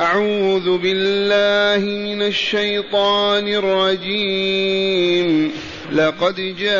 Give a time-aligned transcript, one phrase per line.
[0.00, 5.52] أعوذ بالله من الشيطان الرجيم.
[5.92, 6.78] لقد جاءكم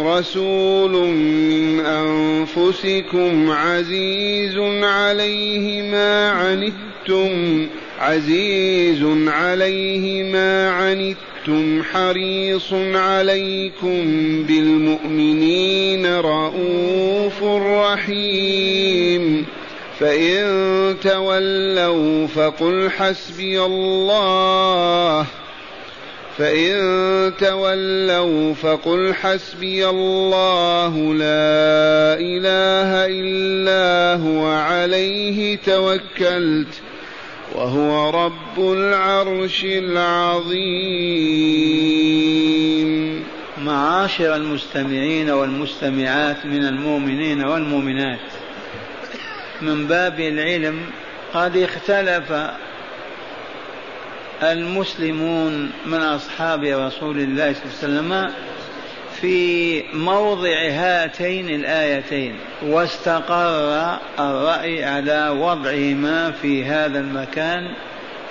[0.00, 7.66] رسول من أنفسكم عزيز عليه ما عنتم
[8.00, 14.04] عزيز عليه ما عنتم حريص عليكم
[14.48, 19.46] بالمؤمنين رؤوف رحيم.
[20.02, 25.26] فإن تولوا فقل حسبي الله
[26.38, 36.82] فإن تولوا فقل حسبي الله لا إله إلا هو عليه توكلت
[37.54, 41.12] وهو رب العرش العظيم
[43.64, 48.41] معاشر المستمعين والمستمعات من المؤمنين والمؤمنات.
[49.62, 50.80] من باب العلم
[51.34, 52.32] قد اختلف
[54.42, 58.32] المسلمون من أصحاب رسول الله صلى الله عليه وسلم
[59.20, 67.74] في موضع هاتين الآيتين واستقر الرأي على وضعهما في هذا المكان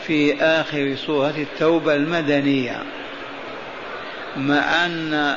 [0.07, 2.83] في آخر سورة التوبة المدنية
[4.37, 5.35] مع أن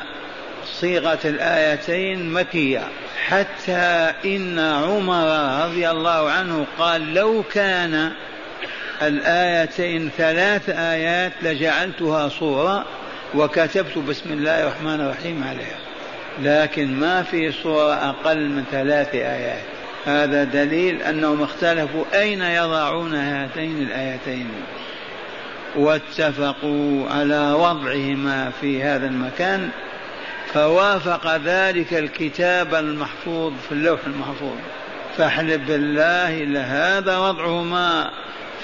[0.65, 2.87] صيغة الآيتين مكية.
[3.27, 8.11] حتى إن عمر رضي الله عنه قال لو كان
[9.01, 12.85] الآيتين ثلاث آيات لجعلتها صورة
[13.35, 15.77] وكتبت بسم الله الرحمن الرحيم عليها.
[16.41, 19.63] لكن ما في صورة أقل من ثلاث آيات.
[20.05, 24.49] هذا دليل أنهم اختلفوا أين يضعون هاتين الآيتين.
[25.75, 29.69] واتفقوا على وضعهما في هذا المكان.
[30.55, 34.57] فوافق ذلك الكتاب المحفوظ في اللوح المحفوظ.
[35.17, 38.11] فاحلف بالله لهذا وضعهما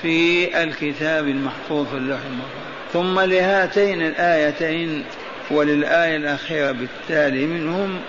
[0.01, 2.61] في الكتاب المحفوظ في اللوح المحفوظ.
[2.93, 5.03] ثم لهاتين الآيتين
[5.51, 7.99] وللآية الأخيرة بالتالي منهم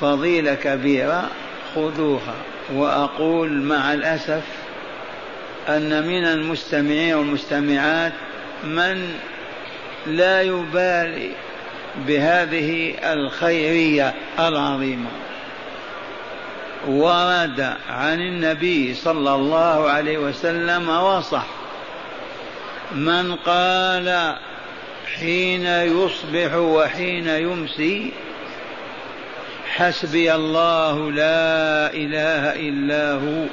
[0.00, 1.28] فضيلة كبيرة
[1.74, 2.34] خذوها.
[2.72, 4.42] وأقول مع الأسف
[5.68, 8.12] أن من المستمعين والمستمعات
[8.64, 9.14] من
[10.06, 11.30] لا يبالي
[12.06, 15.08] بهذه الخيرية العظيمة.
[16.88, 21.46] ورد عن النبي صلى الله عليه وسلم وصح
[22.94, 24.36] من قال
[25.18, 28.12] حين يصبح وحين يمسي
[29.74, 33.44] حسبي الله لا إله إلا هو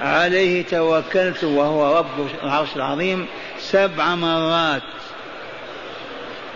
[0.00, 3.26] عليه توكلت وهو رب العرش العظيم
[3.58, 4.82] سبع مرات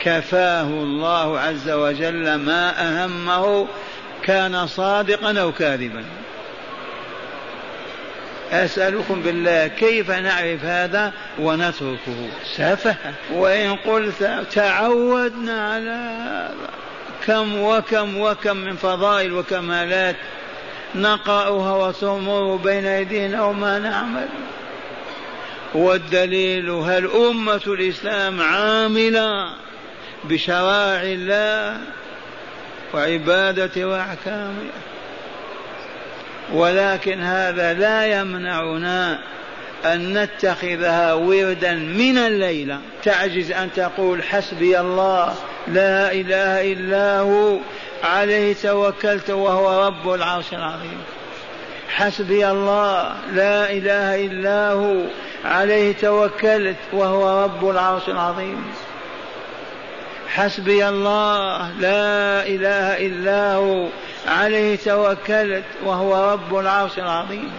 [0.05, 3.69] كفاه الله عز وجل ما أهمه
[4.23, 6.05] كان صادقا أو كاذبا.
[8.53, 12.97] أسألكم بالله كيف نعرف هذا ونتركه؟ سفه.
[13.33, 16.71] وإن قلت تعودنا على هذا.
[17.27, 20.17] كم وكم وكم من فضائل وكمالات
[20.95, 24.29] نقرأها وتمر بين أيدينا وما نعمل.
[25.75, 29.63] والدليل هل أمة الإسلام عاملة
[30.25, 31.81] بشرائع الله
[32.95, 34.71] وعبادة وأحكامه
[36.53, 39.19] ولكن هذا لا يمنعنا
[39.85, 45.35] أن نتخذها وردا من الليلة تعجز أن تقول حسبي الله
[45.69, 47.59] لا إله إلا هو
[48.05, 50.99] عليه توكلت وهو رب العرش العظيم.
[51.89, 54.97] حسبي الله لا إله إلا هو
[55.45, 58.65] عليه توكلت وهو رب العرش العظيم.
[60.35, 63.89] حسبي الله لا إله إلا هو
[64.27, 67.53] عليه توكلت وهو رب العرش العظيم.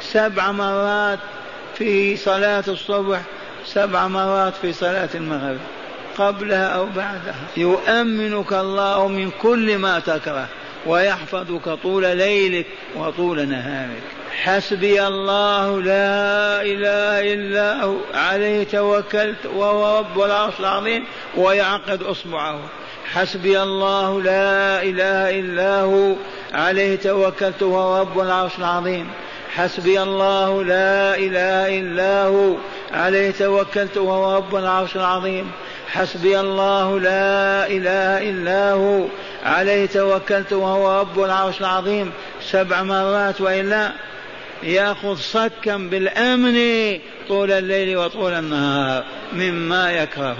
[0.00, 1.18] سبع مرات
[1.74, 3.20] في صلاة الصبح
[3.66, 5.58] سبع مرات في صلاة المغرب
[6.18, 7.34] قبلها أو بعدها.
[7.56, 10.46] يؤمنك الله من كل ما تكره.
[10.86, 14.02] ويحفظك طول ليلك وطول نهارك.
[14.42, 17.96] حسبي الله لا إله إلا هو.
[18.14, 21.04] عليه توكلت وهو رب العرش العظيم
[21.36, 22.60] ويعقد أصبعه.
[23.12, 26.14] حسبي الله لا إله إلا هو.
[26.52, 29.10] عليه توكلت وهو رب العرش العظيم.
[29.54, 32.54] حسبي الله لا إله إلا هو.
[32.92, 35.50] عليه توكلت وهو رب العرش العظيم.
[35.94, 39.06] حسبي الله لا إله إلا هو.
[39.44, 42.12] عليه توكلت وهو رب العرش العظيم.
[42.50, 43.92] سبع مرات والا
[44.62, 46.58] يأخذ صكا بالأمن
[47.28, 50.36] طول الليل وطول النهار مما يكره.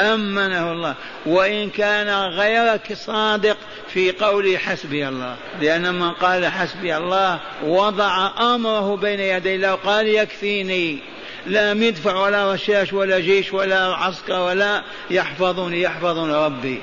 [0.00, 0.94] أمنه الله.
[1.26, 3.56] وإن كان غيرك صادق
[3.88, 5.36] في قوله حسبي الله.
[5.60, 10.98] لأن من قال حسبي الله وضع أمره بين يدي الله وقال يكفيني.
[11.46, 16.82] لا مدفع ولا رشاش ولا جيش ولا عسكر ولا يحفظني يحفظني ربي.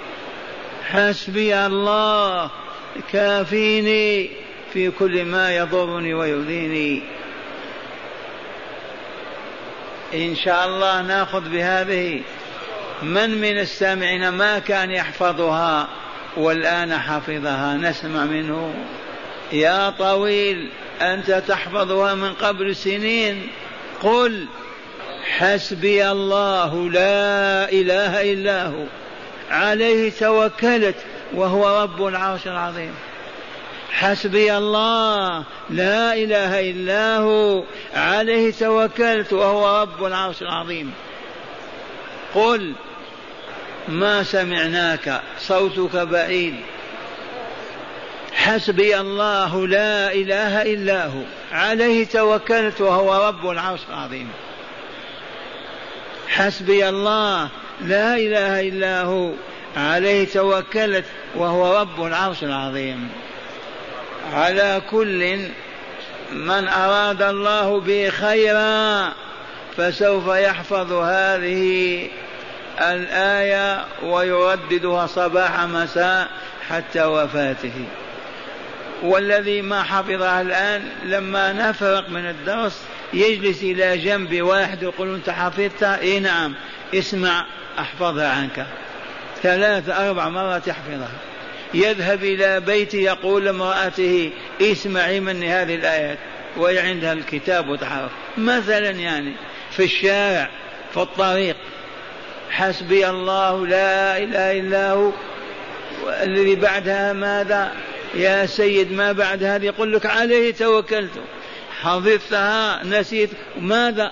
[0.83, 2.49] حسبي الله
[3.11, 4.29] كافيني
[4.73, 7.03] في كل ما يضرني ويؤذيني
[10.13, 12.21] إن شاء الله نأخذ بهذه.
[13.03, 15.87] من من السامعين ما كان يحفظها
[16.37, 18.73] والآن حفظها؟ نسمع منه.
[19.51, 20.69] يا طويل
[21.01, 23.47] أنت تحفظها من قبل سنين.
[24.03, 24.45] قل
[25.37, 28.83] حسبي الله لا إله إلا هو.
[29.51, 30.95] عليه توكلت
[31.33, 32.95] وهو رب العرش العظيم.
[33.91, 37.63] حسبي الله لا إله إلا هو.
[37.95, 40.93] عليه توكلت وهو رب العرش العظيم.
[42.35, 42.73] قل
[43.87, 46.55] ما سمعناك صوتك بعيد.
[48.43, 51.21] حسبي الله لا إله إلا هو.
[51.51, 54.29] عليه توكلت وهو رب العرش العظيم.
[56.27, 57.49] حسبي الله
[57.81, 59.31] لا إله إلا هو.
[59.77, 61.05] عليه توكلت
[61.35, 63.09] وهو رب العرش العظيم.
[64.33, 65.37] على كل
[66.31, 69.11] من أراد الله به خيرا
[69.77, 72.07] فسوف يحفظ هذه
[72.81, 76.27] الآية ويرددها صباح مساء
[76.69, 77.85] حتى وفاته.
[79.03, 82.81] والذي ما حفظها الآن لما نفرق من الدرس
[83.13, 86.53] يجلس إلى جنب واحد يقول أنت حفظتها إيه نعم.
[86.93, 87.45] اسمع
[87.79, 88.65] أحفظها عنك.
[89.43, 91.11] ثلاث أربع مرات يحفظها.
[91.73, 96.17] يذهب إلى بيته يقول لامرأته اسمعي مني هذه الآيات
[96.57, 99.33] وهي عندها الكتاب وتحرف مثلا يعني
[99.71, 100.49] في الشارع
[100.93, 101.55] في الطريق
[102.49, 105.11] حسبي الله لا إله إلا هو.
[106.23, 107.71] الذي بعدها ماذا؟
[108.15, 111.11] يا سيد ما بعد هذا يقول لك عليه توكلت.
[111.81, 113.29] حفظتها نسيت.
[113.59, 114.11] ماذا؟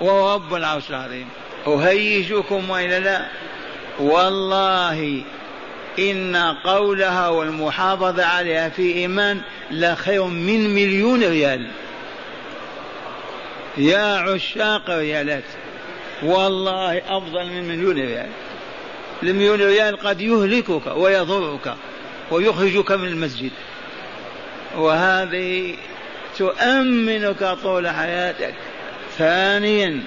[0.00, 1.28] ورب العرش العظيم.
[1.66, 3.26] أهيجكم وإلا لا.
[3.98, 5.22] والله
[5.98, 11.66] إن قولها والمحافظة عليها في إيمان لخير من مليون ريال.
[13.78, 15.44] يا عشاق ريالات.
[16.22, 18.28] والله أفضل من مليون ريال.
[19.22, 21.74] المليون ريال قد يهلكك ويضرك.
[22.30, 23.50] ويخرجك من المسجد.
[24.76, 25.76] وهذه
[26.38, 28.54] تؤمنك طول حياتك.
[29.18, 30.00] ثانيا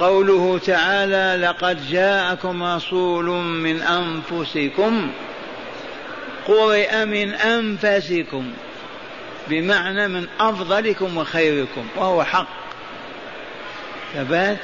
[0.00, 5.10] قوله تعالى لقد جاءكم رسول من أنفسكم.
[6.48, 8.52] قرئ من أنفسكم
[9.48, 12.48] بمعنى من أفضلكم وخيركم وهو حق.
[14.14, 14.58] ثبات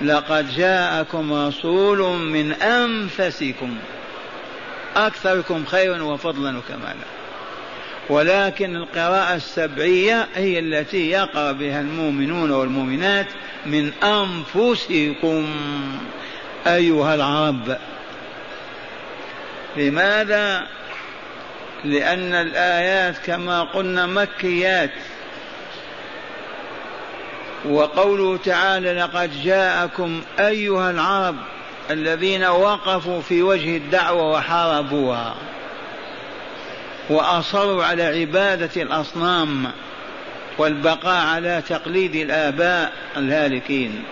[0.00, 3.76] لقد جاءكم رسول من أنفسكم.
[4.96, 7.06] أكثركم خيرا وفضلا وكمالا.
[8.08, 13.26] ولكن القراءة السبعية هي التي يقرأ بها المؤمنون والمؤمنات
[13.66, 15.46] من أنفسكم
[16.66, 17.76] أيها العرب.
[19.76, 20.66] لماذا؟
[21.84, 24.90] لأن الآيات كما قلنا مكيات.
[27.64, 31.36] وقوله تعالى لقد جاءكم أيها العرب
[31.90, 35.34] الذين وقفوا في وجه الدعوة وحاربوها
[37.10, 39.70] وأصروا على عبادة الأصنام
[40.58, 44.04] والبقاء على تقليد الآباء الهالكين.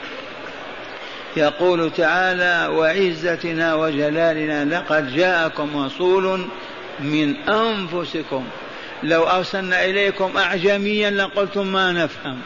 [1.36, 6.46] يقول تعالى وعزتنا وجلالنا لقد جاءكم رسول
[7.00, 8.44] من أنفسكم.
[9.02, 12.38] لو أرسلنا إليكم اعجميا لقلتم ما نفهم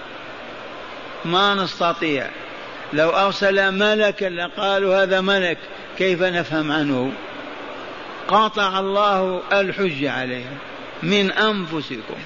[1.24, 2.30] ما نستطيع.
[2.92, 5.58] لو أرسل ملكا لقالوا هذا ملك
[5.98, 7.12] كيف نفهم عنه؟
[8.28, 10.58] قطع الله الحجة عليهم
[11.02, 12.16] من أنفسكم.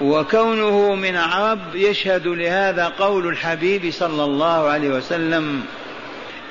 [0.00, 5.62] وكونه من عرب يشهد لهذا قول الحبيب صلى الله عليه وسلم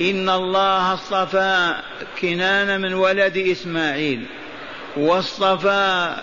[0.02, 1.76] إن الله اصطفى
[2.22, 4.26] كنان من ولد إسماعيل
[4.98, 6.16] واصطفى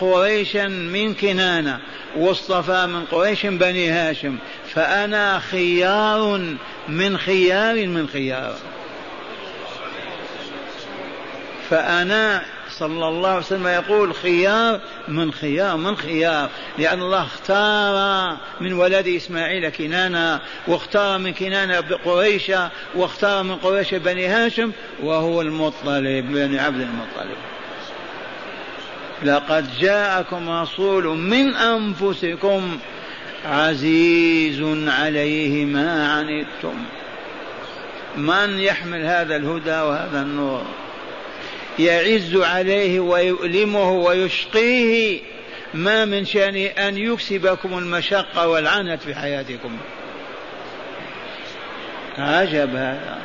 [0.00, 1.78] قريشا من كنانة
[2.16, 4.36] واصطفى من قريش بني هاشم.
[4.74, 6.40] فأنا خيار
[6.88, 8.54] من خيار من خيار.
[11.70, 12.42] فأنا
[12.78, 16.48] صلى الله عليه وسلم يقول خيار من خيار من خيار
[16.78, 22.52] لأن الله اختار من ولد إسماعيل كنانة واختار من كنانة قريش
[22.94, 24.72] واختار من قريش بني هاشم
[25.02, 27.36] وهو المطلب بن عبد المطلب.
[29.24, 32.78] لقد جاءكم رسول من أنفسكم
[33.44, 36.84] عزيز عليه ما عنتم.
[38.16, 40.64] من يحمل هذا الهدى وهذا النور؟
[41.78, 45.20] يعز عليه ويؤلمه ويشقيه.
[45.74, 49.76] ما من شأنه أن يكسبكم المشقة والعنت في حياتكم.
[52.18, 53.18] عجب هذا.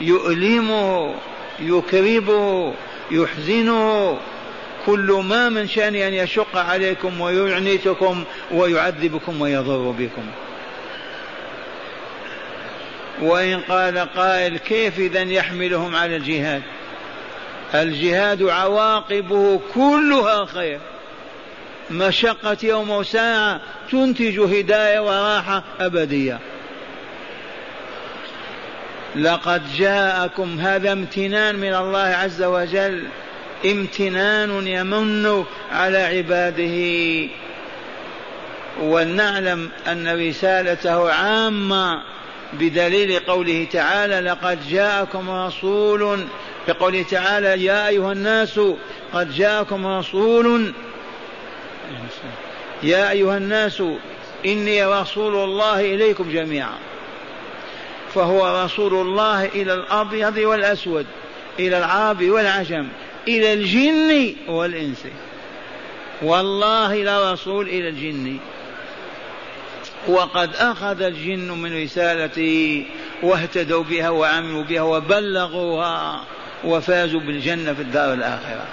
[0.00, 1.14] يؤلمه
[1.60, 2.74] يكربه
[3.10, 4.18] يحزنه
[4.86, 10.22] كل ما من شأن أن يشق عليكم ويعنتكم ويعذبكم ويضر بكم.
[13.22, 16.62] وإن قال قائل كيف إذا يحملهم على الجهاد؟
[17.74, 20.80] الجهاد عواقبه كلها خير.
[21.90, 23.60] مشقة يوم وساعة
[23.90, 26.38] تنتج هداية وراحة أبدية.
[29.16, 33.04] لقد جاءكم هذا امتنان من الله عز وجل
[33.64, 37.28] امتنان يمن على عباده.
[38.80, 42.02] ولنعلم أن رسالته عامة
[42.52, 46.24] بدليل قوله تعالى لقد جاءكم رسول
[46.68, 48.60] بقوله تعالى يا أيها الناس
[49.12, 50.72] قد جاءكم رسول.
[52.82, 53.82] يا أيها الناس
[54.46, 56.78] إني رسول الله إليكم جميعا.
[58.14, 61.06] فهو رسول الله إلى الأبيض والأسود
[61.58, 62.88] إلى العرب والعجم.
[63.28, 65.06] إلى الجن والإنس.
[66.22, 68.36] والله لرسول إلى الجن.
[70.08, 72.84] وقد أخذ الجن من رسالته
[73.22, 76.24] واهتدوا بها وعملوا بها وبلغوها
[76.64, 78.66] وفازوا بالجنة في الدار الآخرة.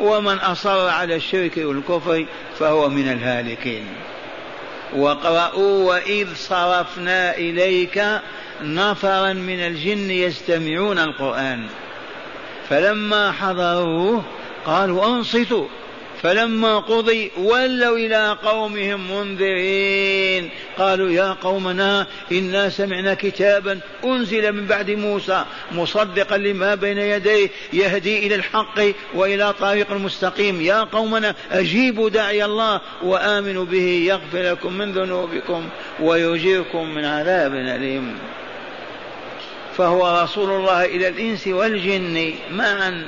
[0.00, 2.26] ومن أصر على الشرك والكفر
[2.58, 3.86] فهو من الهالكين.
[4.96, 8.20] واقرأوا وإذ صرفنا إليك
[8.62, 11.66] نفرا من الجن يستمعون القرآن.
[12.70, 14.24] فلما حضروه
[14.66, 15.66] قالوا أنصتوا.
[16.22, 20.50] فلما قضي ولوا إلى قومهم منذرين.
[20.78, 28.26] قالوا يا قومنا إنا سمعنا كتابا أنزل من بعد موسى مصدقا لما بين يديه يهدي
[28.26, 28.80] إلى الحق
[29.14, 30.60] وإلى طريق المستقيم.
[30.60, 35.68] يا قومنا أجيبوا داعي الله وآمنوا به يغفر لكم من ذنوبكم
[36.00, 38.18] ويجيركم من عذاب أليم.
[39.80, 43.06] فهو رسول الله إلى الإنس والجن معا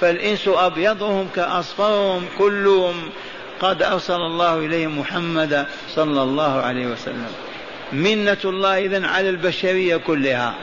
[0.00, 3.10] فالإنس أبيضهم كأصفرهم كلهم.
[3.60, 7.32] قد أرسل الله إليهم محمدا صلى الله عليه وسلم.
[7.92, 10.54] منة الله إذن على البشرية كلها.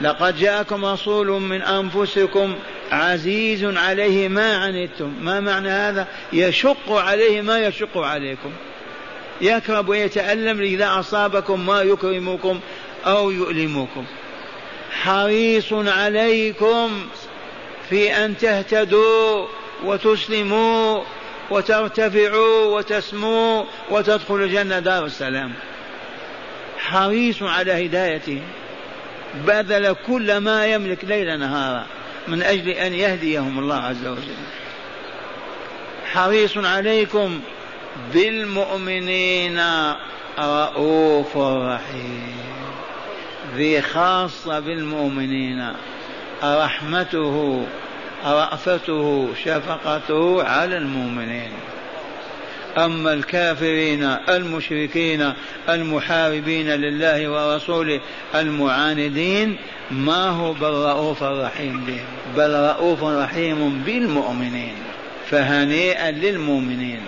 [0.00, 2.54] لقد جاءكم رسول من أنفسكم
[2.92, 5.12] عزيز عليه ما عنتم.
[5.20, 8.50] ما معنى هذا؟ يشق عليه ما يشق عليكم.
[9.40, 12.60] يكرب ويتألم إذا أصابكم ما يكرمكم
[13.06, 14.04] أو يؤلمكم.
[14.92, 17.06] حريص عليكم
[17.90, 19.46] في أن تهتدوا
[19.84, 21.02] وتسلموا
[21.50, 25.52] وترتفعوا وتسموا وتدخلوا الجنة دار السلام.
[26.78, 28.40] حريص على هدايته
[29.46, 31.86] بذل كل ما يملك ليل نهارا
[32.28, 34.36] من أجل أن يهديهم الله عز وجل.
[36.12, 37.40] حريص عليكم
[38.14, 39.60] بالمؤمنين
[40.38, 42.51] رؤوف رحيم.
[43.56, 45.72] ذي خاصة بالمؤمنين
[46.44, 47.66] رحمته
[48.24, 51.52] رأفته شفقته على المؤمنين.
[52.78, 55.32] أما الكافرين المشركين
[55.68, 58.00] المحاربين لله ورسوله
[58.34, 59.56] المعاندين
[59.90, 62.06] ما هو بالرؤوف الرحيم بهم
[62.36, 64.74] بل رؤوف رحيم بالمؤمنين
[65.30, 67.00] فهنيئا للمؤمنين.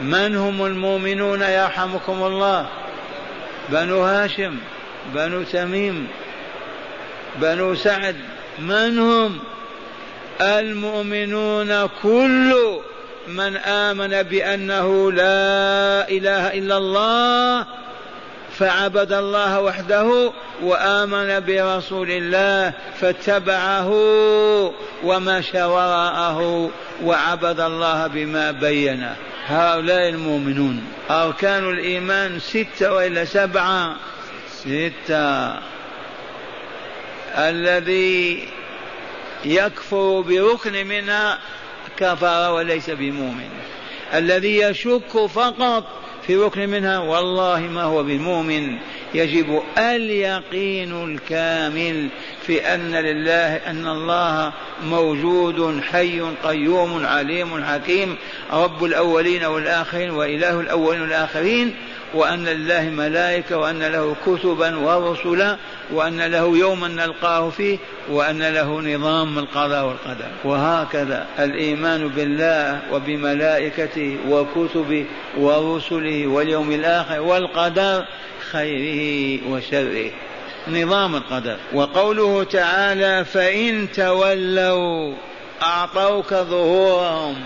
[0.00, 2.66] من هم المؤمنون يرحمكم الله؟
[3.68, 4.56] بنو هاشم.
[5.14, 6.08] بنو تميم
[7.40, 8.16] بنو سعد
[8.58, 9.38] من هم؟
[10.40, 12.78] المؤمنون كل
[13.28, 17.66] من آمن بأنه لا إله إلا الله
[18.58, 20.32] فعبد الله وحده
[20.62, 23.90] وآمن برسول الله فاتبعه
[25.04, 26.70] ومشى وراءه
[27.04, 29.08] وعبد الله بما بين.
[29.46, 30.84] هؤلاء المؤمنون.
[31.10, 33.96] أركان الإيمان ستة وإلا سبعة.
[34.64, 35.54] ستة.
[37.38, 38.48] الذي
[39.44, 41.38] يكفر بركن منها
[41.96, 43.50] كفر وليس بمؤمن.
[44.14, 45.84] الذي يشك فقط
[46.26, 48.76] في ركن منها والله ما هو بمؤمن.
[49.14, 52.08] يجب اليقين الكامل
[52.46, 54.52] في أن لله أن الله
[54.84, 58.16] موجود حي قيوم عليم حكيم.
[58.52, 61.76] رب الأولين والآخرين وإله الأولين والآخرين.
[62.14, 65.56] وأن لله ملائكة وأن له كتبا ورسلا
[65.92, 67.78] وأن له يوما نلقاه فيه
[68.10, 70.28] وأن له نظام القضاء والقدر.
[70.44, 75.04] وهكذا الإيمان بالله وبملائكته وكتبه
[75.38, 78.04] ورسله واليوم الآخر والقدر
[78.52, 80.10] خيره وشره.
[80.68, 81.56] نظام القدر.
[81.74, 85.14] وقوله تعالى فإن تولوا
[85.62, 87.36] أعطوك ظهورهم.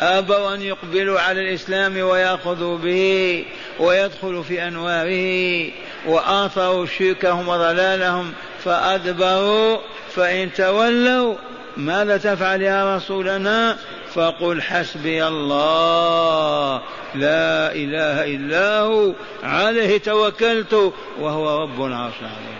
[0.00, 3.44] أبوا أن يقبلوا على الإسلام ويأخذوا به.
[3.78, 5.70] ويدخلوا في أنواره
[6.06, 8.32] وآثروا شركهم وضلالهم
[8.64, 9.78] فأدبروا
[10.14, 11.34] فإن تولوا
[11.76, 13.76] ماذا تفعل يا رسولنا
[14.14, 16.82] فقل حسبي الله
[17.14, 22.56] لا إله إلا هو عليه توكلت وهو رب العرش العظيم.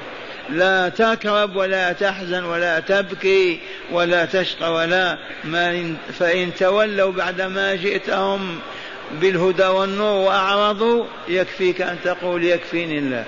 [0.48, 3.60] لا تكرب ولا تحزن ولا تبكي
[3.92, 8.58] ولا تشقى ولا ما فإن تولوا بعدما جئتهم
[9.12, 13.24] بالهدى والنور وأعرضوا يكفيك أن تقول يكفيني الله.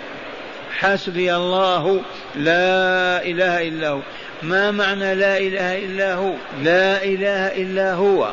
[0.79, 2.01] حسبي الله
[2.37, 4.01] لا إله إلا هو.
[4.43, 6.33] ما معنى لا إله إلا هو؟
[6.63, 8.33] لا إله إلا هو.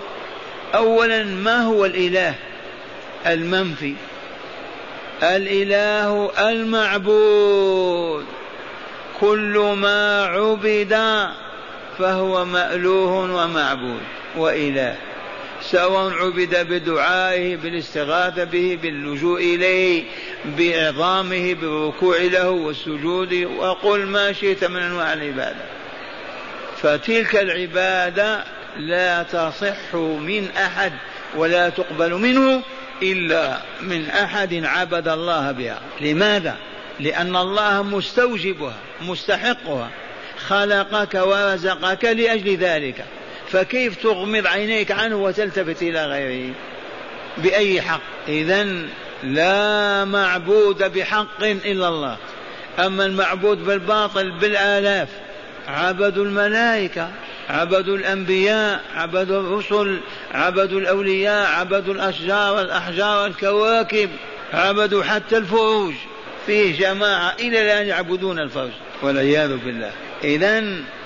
[0.76, 2.36] أولا ما هو الإله؟
[3.28, 3.94] المنفي.
[5.24, 8.26] الإله المعبود.
[9.22, 11.30] كل ما عبد
[11.98, 14.02] فهو مألوه ومعبود.
[14.38, 14.96] وإله.
[15.72, 20.04] سواء عبد بدعائه بالاستغاثة به باللجوء إليه
[20.58, 23.34] بعظامه بالركوع له والسجود.
[23.34, 25.66] وقل ما شئت من أنواع العبادة.
[26.78, 28.44] فتلك العبادة
[28.78, 30.92] لا تصح من أحد
[31.36, 32.62] ولا تقبل منه
[33.04, 35.82] إلا من أحد عبد الله بها.
[36.02, 36.56] لماذا؟
[37.00, 39.90] لأن الله مستوجبها مستحقها.
[40.48, 43.06] خلقك ورزقك لأجل ذلك.
[43.52, 46.54] فكيف تغمض عينيك عنه وتلتفت إلى غيره؟
[47.38, 48.68] بأي حق؟ إذا
[49.24, 52.18] لا معبود بحق إلا الله.
[52.80, 55.10] أما المعبود بالباطل بالآلاف
[55.68, 57.10] عبدوا الملائكة
[57.50, 60.00] عبدوا الأنبياء عبدوا الرسل
[60.34, 64.10] عبدوا الأولياء عبدوا الأشجار الأحجار الكواكب
[64.54, 65.94] عبدوا حتى الفروج
[66.46, 68.72] فيه جماعة إلى الآن يعبدون الفرج
[69.02, 69.92] والعياذ بالله.
[70.24, 70.60] إذا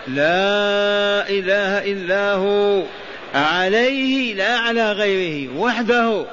[0.08, 2.84] لا إله إلا هو
[3.36, 6.26] عليه لا على غيره وحده.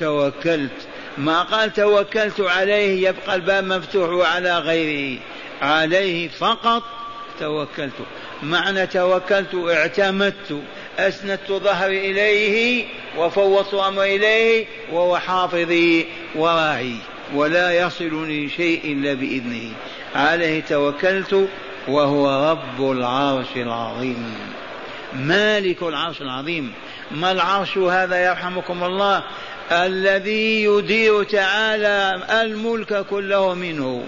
[0.00, 0.70] توكلت
[1.18, 5.18] ما قال توكلت عليه يبقى الباب مفتوح على غيره
[5.62, 6.82] عليه فقط
[7.40, 7.92] توكلت.
[8.42, 10.62] معنى توكلت اعتمدت
[10.98, 12.84] أسندت ظهري إليه
[13.18, 16.96] وفوضت أمري إليه وهو حافظي وراعي
[17.34, 19.70] ولا يصلني شيء إلا بإذنه.
[20.14, 21.48] عليه توكلت
[21.88, 24.34] وهو رب العرش العظيم.
[25.12, 26.72] مالك العرش العظيم.
[27.10, 29.22] ما العرش هذا يرحمكم الله؟
[29.72, 34.04] الذي يدير تعالى الملك كله منه.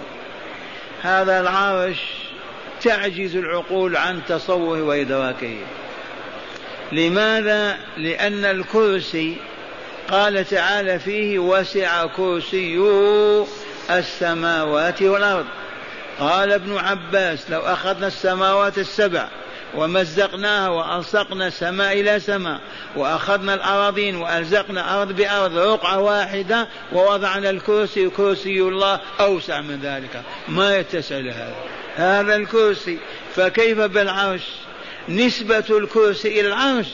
[1.03, 1.99] هذا العرش
[2.83, 5.57] تعجز العقول عن تصوره وإدراكه.
[6.93, 9.37] لماذا؟ لأن الكرسي
[10.11, 13.45] قال تعالى فيه وسع كرسيه
[13.91, 15.47] السماوات والأرض.
[16.21, 19.29] قال ابن عباس لو أخذنا السماوات السبع
[19.75, 22.61] ومزقناها وألصقنا السماء إلى سماء
[22.97, 30.23] وأخذنا الأراضين وألزقنا أرض بأرض رقعة واحدة ووضعنا الكرسي كرسي الله أوسع من ذلك.
[30.49, 31.55] ما يتسع لهذا
[31.97, 32.99] هذا الكرسي
[33.35, 34.43] فكيف بالعرش؟
[35.09, 36.87] نسبة الكرسي إلى العرش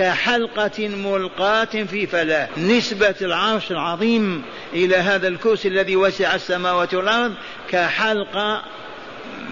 [0.00, 7.34] كحلقة ملقاة في فلاة نسبة العرش العظيم إلى هذا الكرسي الذي وسع السماوات والأرض
[7.70, 8.62] كحلقة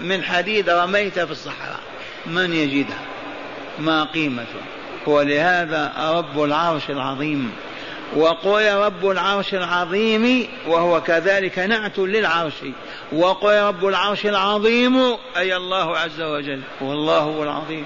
[0.03, 1.79] من حديد رميتها في الصحراء.
[2.25, 3.01] من يجدها؟
[3.79, 4.61] ما قيمته؟
[5.05, 7.51] ولهذا رب العرش العظيم.
[8.15, 12.53] وقل رب العرش العظيم وهو كذلك نعت للعرش.
[13.11, 14.97] وقل رب العرش العظيم
[15.37, 16.61] أي الله عز وجل.
[16.81, 17.85] والله هو العظيم.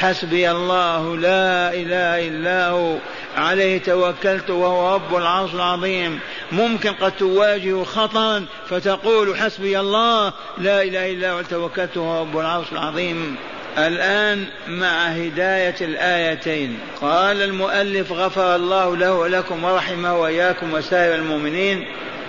[0.00, 2.96] حسبي الله لا إله إلا هو.
[3.36, 6.20] عليه توكلت وهو رب العرش العظيم.
[6.52, 11.42] ممكن قد تواجه خطرا فتقول حسبي الله لا إله إلا هو.
[11.42, 13.36] توكلت وهو رب العرش العظيم.
[13.78, 16.78] الآن مع هداية الآيتين.
[17.00, 21.86] قال المؤلف غفر الله له ولكم ورحمه وإياكم وسائر المؤمنين.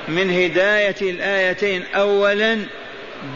[0.08, 2.60] من هداية الآيتين أولا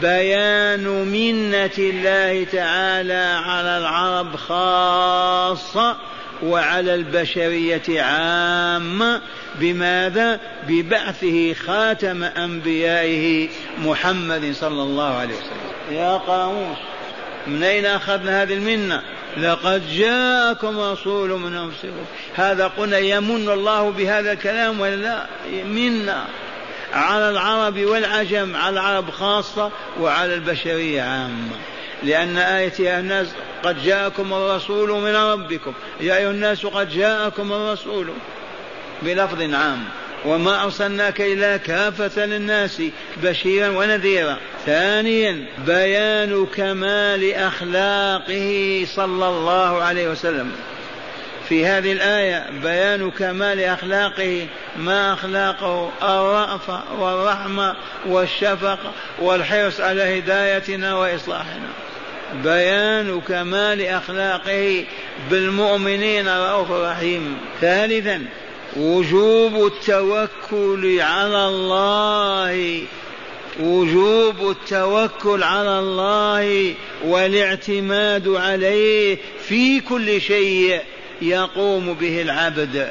[0.02, 5.96] بيان منة الله تعالى على العرب خاصة
[6.42, 9.20] وعلى البشرية عامة.
[9.54, 15.96] بماذا؟ ببعثه خاتم أنبيائه محمد صلى الله عليه وسلم.
[15.96, 16.78] يا قاموس
[17.46, 19.02] من أين أخذنا هذه المنة؟
[19.36, 22.04] لقد جاءكم رسول من أنفسكم.
[22.34, 25.26] هذا قلنا يمن الله بهذا الكلام ولا لا؟
[25.64, 26.24] منا
[26.92, 29.70] على العرب والعجم على العرب خاصة
[30.00, 31.56] وعلى البشرية عامة.
[32.02, 33.26] لأن آية يا الناس
[33.62, 35.72] قد جاءكم الرسول من ربكم.
[36.00, 38.08] يا أيها الناس قد جاءكم الرسول
[39.02, 39.84] بلفظ عام.
[40.24, 42.82] وما أرسلناك إلا كافة للناس
[43.22, 44.36] بشيرا ونذيرا.
[44.66, 50.52] ثانيا بيان كمال أخلاقه صلى الله عليه وسلم.
[51.48, 61.68] في هذه الآية بيان كمال أخلاقه ما أخلاقه الرأفة والرحمة والشفقة والحرص على هدايتنا وإصلاحنا.
[62.44, 64.84] بيان كمال أخلاقه
[65.30, 67.38] بالمؤمنين رؤوف رحيم.
[67.60, 68.24] ثالثا
[68.76, 72.82] وجوب التوكل على الله.
[73.60, 80.80] وجوب التوكل على الله والاعتماد عليه في كل شيء.
[81.22, 82.90] يقوم به العبد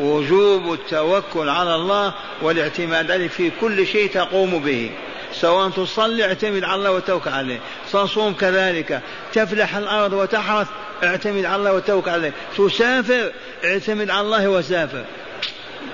[0.00, 4.90] وجوب التوكل على الله والاعتماد عليه في كل شيء تقوم به.
[5.32, 7.58] سواء تصلي اعتمد على الله وتوكل عليه.
[7.92, 9.00] تصوم كذلك.
[9.32, 10.66] تفلح الأرض وتحرث
[11.04, 12.32] اعتمد على الله وتوكل عليه.
[12.56, 13.32] تسافر
[13.64, 15.04] اعتمد على الله وسافر.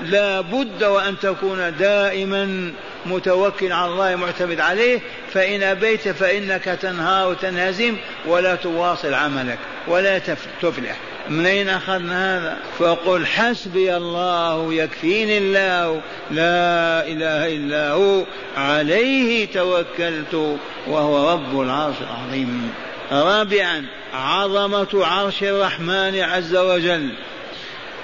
[0.04, 2.72] لا بد وأن تكون دائما
[3.06, 5.00] متوكل على الله معتمد عليه.
[5.32, 10.18] فإن أبيت فإنك تنهار وتنهزم ولا تواصل عملك ولا
[10.62, 10.96] تفلح.
[11.30, 16.00] من أين أخذنا هذا؟ فقل حسبي الله يكفيني الله.
[16.30, 18.22] لا إله إلا هو.
[18.56, 22.72] عليه توكلت وهو رب العرش العظيم.
[23.12, 27.10] رابعا عظمة عرش الرحمن عز وجل.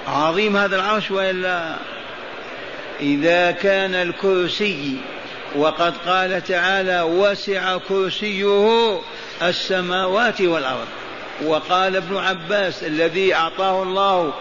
[0.07, 1.75] عظيم هذا العرش وإلا؟
[2.99, 4.97] إذا كان الكرسي
[5.55, 8.99] وقد قال تعالى وسع كرسيه
[9.41, 10.87] السماوات والأرض.
[11.45, 14.33] وقال ابن عباس الذي أعطاه الله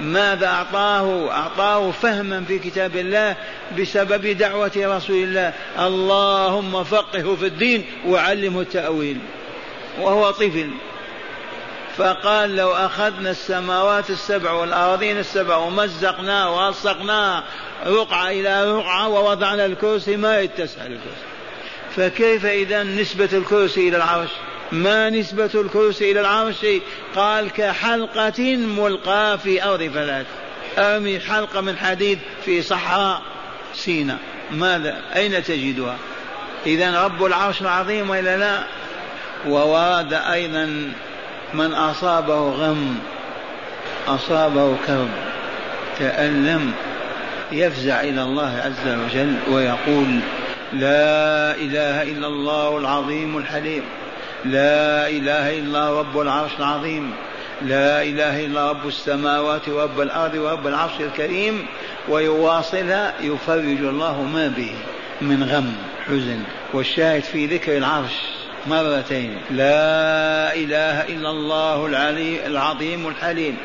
[0.00, 3.36] ماذا أعطاه؟ أعطاه فهما في كتاب الله
[3.78, 5.52] بسبب دعوة رسول الله.
[5.78, 9.18] اللهم فقهه في الدين وعلمه التأويل.
[10.00, 10.70] وهو طفل.
[11.96, 17.44] فقال لو أخذنا السماوات السبع والأراضين السبع ومزقناها وألصقناها
[17.86, 21.26] رقعة إلى رقعة ووضعنا الكرسي ما يتسع الكرسي.
[21.96, 24.30] فكيف إذا نسبة الكرسي إلى العرش؟
[24.72, 26.66] ما نسبة الكرسي إلى العرش؟
[27.16, 30.26] قال كحلقة ملقاة في أرض فلات.
[30.78, 33.22] أرمي حلقة من حديد في صحراء
[33.74, 34.18] سينا.
[34.50, 35.96] ماذا؟ أين تجدها؟
[36.66, 38.62] إذا رب العرش العظيم وإلا لا؟
[39.48, 40.92] وورد أيضا
[41.54, 42.98] من أصابه غم.
[44.08, 45.10] أصابه كرب.
[45.98, 46.72] تألم.
[47.52, 50.20] يفزع إلى الله عز وجل ويقول
[50.72, 53.82] لا إله إلا الله العظيم الحليم.
[54.50, 57.12] لا إله إلا رب العرش العظيم.
[57.62, 61.66] لا إله إلا رب السماوات ورب الأرض ورب العرش الكريم.
[62.08, 64.72] ويواصلها يفرج الله ما به
[65.20, 65.72] من غم
[66.06, 68.12] حزن والشاهد في ذكر العرش
[68.66, 69.36] مرتين.
[69.50, 73.56] لا إله إلا الله العلي العظيم الحليم.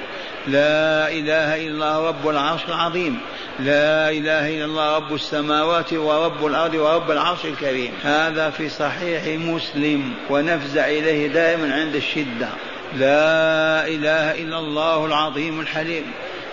[0.47, 3.19] لا إله إلا رب العرش العظيم.
[3.59, 7.91] لا إله إلا الله رب السماوات ورب الأرض ورب العرش الكريم.
[8.03, 12.49] هذا في صحيح مسلم ونفزع إليه دائما عند الشدة.
[12.97, 16.11] لا إله إلا الله العظيم الحليم.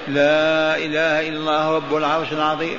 [0.09, 2.79] لا إله إلا الله رب العرش العظيم.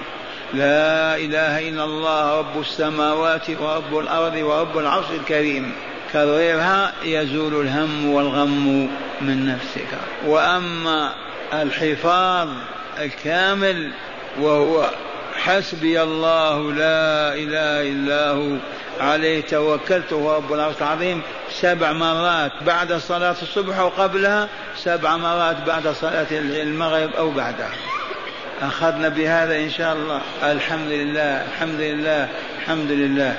[0.54, 5.72] لا إله إلا الله رب السماوات ورب الأرض ورب العرش الكريم.
[6.14, 8.90] كررها يزول الهم والغم
[9.22, 9.88] من نفسك.
[10.26, 11.14] وأما
[11.54, 12.50] الحفاظ
[13.00, 13.92] الكامل
[14.40, 14.90] وهو
[15.36, 18.58] حسبي الله لا إله إلا هو
[19.00, 25.88] عليه توكلت وهو رب العرش العظيم سبع مرات بعد صلاة الصبح وقبلها سبع مرات بعد
[25.88, 27.72] صلاة المغرب أو بعدها.
[28.62, 30.22] أخذنا بهذا إن شاء الله.
[30.44, 32.28] الحمد لله الحمد لله
[32.62, 33.38] الحمد لله.